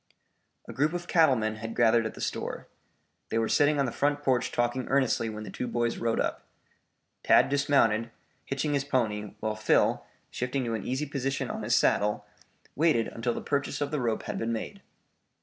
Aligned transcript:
A 0.67 0.73
group 0.73 0.93
of 0.93 1.07
cattle 1.07 1.35
men 1.35 1.57
had 1.57 1.75
gathered 1.75 2.07
at 2.07 2.15
the 2.15 2.21
store. 2.21 2.67
They 3.29 3.37
were 3.37 3.47
sitting 3.47 3.77
on 3.77 3.85
the 3.85 3.91
front 3.91 4.23
porch 4.23 4.51
talking 4.51 4.87
earnestly 4.87 5.29
when 5.29 5.43
the 5.43 5.51
two 5.51 5.67
boys 5.67 5.99
rode 5.99 6.19
up. 6.19 6.43
Tad 7.23 7.49
dismounted, 7.49 8.09
hitching 8.43 8.73
his 8.73 8.83
pony, 8.83 9.35
while 9.41 9.55
Phil, 9.55 10.03
shifting 10.31 10.65
to 10.65 10.73
an 10.73 10.87
easy 10.87 11.05
position 11.05 11.51
on 11.51 11.61
his 11.61 11.75
saddle, 11.75 12.25
waited 12.75 13.09
until 13.09 13.35
the 13.35 13.41
purchase 13.41 13.79
of 13.79 13.91
the 13.91 14.01
rope 14.01 14.23
had 14.23 14.39
been 14.39 14.51
made. 14.51 14.81